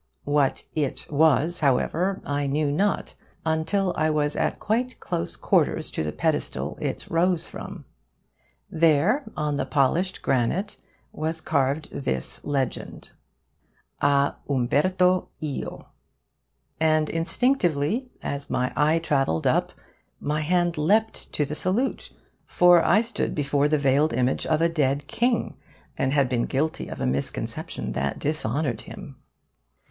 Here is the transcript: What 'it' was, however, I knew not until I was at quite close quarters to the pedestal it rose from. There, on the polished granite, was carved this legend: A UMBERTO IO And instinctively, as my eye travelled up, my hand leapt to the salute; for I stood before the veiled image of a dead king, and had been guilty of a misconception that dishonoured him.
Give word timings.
What 0.25 0.63
'it' 0.73 1.05
was, 1.11 1.59
however, 1.59 2.23
I 2.25 2.47
knew 2.47 2.71
not 2.71 3.13
until 3.45 3.93
I 3.95 4.09
was 4.09 4.35
at 4.35 4.59
quite 4.59 4.99
close 4.99 5.35
quarters 5.35 5.91
to 5.91 6.01
the 6.03 6.11
pedestal 6.11 6.75
it 6.81 7.05
rose 7.07 7.45
from. 7.45 7.85
There, 8.71 9.25
on 9.37 9.57
the 9.57 9.65
polished 9.67 10.23
granite, 10.23 10.77
was 11.11 11.39
carved 11.39 11.91
this 11.91 12.43
legend: 12.43 13.11
A 14.01 14.33
UMBERTO 14.49 15.29
IO 15.43 15.89
And 16.79 17.07
instinctively, 17.07 18.09
as 18.23 18.49
my 18.49 18.73
eye 18.75 18.97
travelled 18.97 19.45
up, 19.45 19.71
my 20.19 20.41
hand 20.41 20.79
leapt 20.79 21.31
to 21.33 21.45
the 21.45 21.53
salute; 21.53 22.09
for 22.47 22.83
I 22.83 23.01
stood 23.01 23.35
before 23.35 23.67
the 23.67 23.77
veiled 23.77 24.13
image 24.13 24.47
of 24.47 24.61
a 24.61 24.67
dead 24.67 25.05
king, 25.05 25.57
and 25.95 26.11
had 26.11 26.27
been 26.27 26.45
guilty 26.47 26.87
of 26.87 26.99
a 26.99 27.05
misconception 27.05 27.91
that 27.91 28.17
dishonoured 28.17 28.81
him. 28.81 29.17